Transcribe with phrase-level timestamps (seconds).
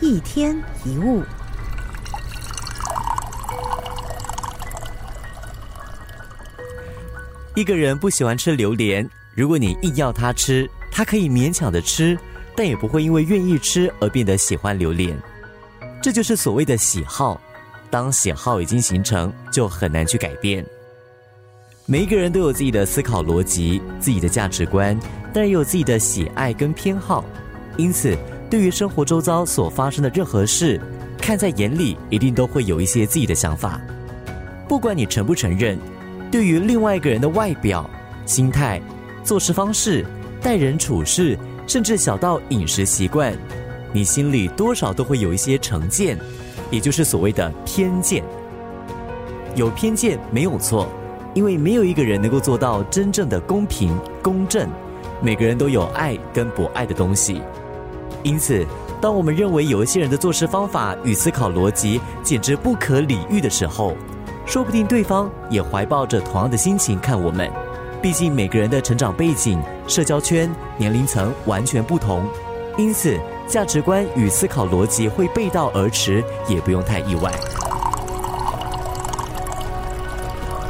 [0.00, 1.22] 一天一物。
[7.56, 12.16] 一个人不喜欢吃榴莲，如果你硬要他吃，他可以勉强的吃，
[12.54, 15.16] 但也不会因为愿意吃而变得喜欢榴莲。
[16.00, 17.40] 这就是所谓的喜好。
[17.90, 20.64] 当喜好已经形成，就很难去改变。
[21.86, 24.96] 每一个人都有自己的思考逻辑、自己的价值观，
[25.32, 27.24] 但也有自己的喜爱跟偏好。
[27.78, 28.16] 因此，
[28.50, 30.80] 对于生活周遭所发生的任何事，
[31.18, 33.80] 看在眼里，一定都会有一些自己的想法。
[34.66, 35.78] 不管你承不承认。
[36.30, 37.88] 对于另外一个人的外表、
[38.26, 38.78] 心态、
[39.24, 40.04] 做事方式、
[40.42, 43.34] 待人处事，甚至小到饮食习惯，
[43.94, 46.18] 你心里多少都会有一些成见，
[46.70, 48.22] 也就是所谓的偏见。
[49.54, 50.86] 有偏见没有错，
[51.32, 54.68] 因为没有一个人能够做到真正的公平公正。
[55.22, 57.40] 每个人都有爱跟不爱的东西，
[58.22, 58.66] 因此，
[59.00, 63.94] 当我们认为有一些人的做事方法与思考逻辑简直不可理喻的时候，
[64.44, 67.50] 说不定对方也怀抱着同样的心情看我们，
[68.02, 72.26] 毕竟每个人的成长背景、社交圈、年龄层完全不同，
[72.76, 77.32] 因此价值观与思考逻辑会背道而驰，也不用太意外。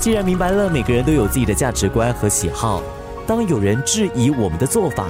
[0.00, 2.82] 既然明白了每个人都有自己的价值观和喜好，
[3.26, 5.06] 当有人质疑我们的做法、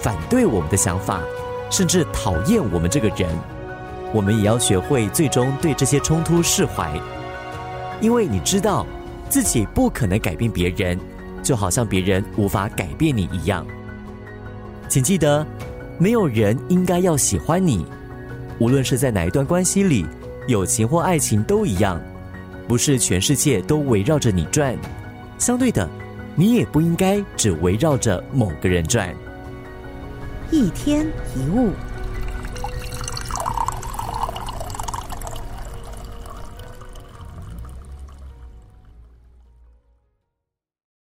[0.00, 1.20] 反对我们的想法，
[1.72, 3.26] 甚至讨厌我们这个人，
[4.12, 6.92] 我们也要学会最终对这些冲突释怀。
[7.98, 8.86] 因为你知道，
[9.30, 11.00] 自己不可能改变别人，
[11.42, 13.66] 就好像别人无法改变你一样。
[14.86, 15.46] 请记得，
[15.96, 17.86] 没有人应该要喜欢你，
[18.58, 20.04] 无论是在哪一段关系里，
[20.48, 21.98] 友情或爱情都一样。
[22.68, 24.76] 不是全世界都围绕着你转，
[25.38, 25.88] 相对的，
[26.34, 29.08] 你也不应该只围绕着某个人转。
[30.52, 31.72] 一天一物。